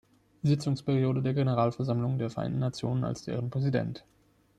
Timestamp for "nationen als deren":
2.57-3.51